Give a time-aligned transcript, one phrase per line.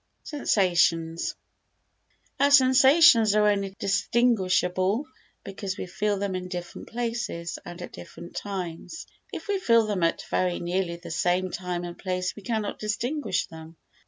[0.23, 1.35] Sensations
[2.39, 5.05] Our sensations are only distinguishable
[5.43, 9.05] because we feel them in different places and at different times.
[9.31, 13.45] If we feel them at very nearly the same time and place we cannot distinguish
[13.45, 13.75] them.